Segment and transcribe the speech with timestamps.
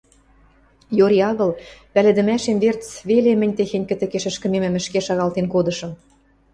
[0.97, 1.51] йори агыл,
[1.93, 5.91] пӓлӹдӹмӓшем верц веле мӹнь техень кӹтӹкеш ӹшкӹмемӹм ӹшке шагалтен кодышым.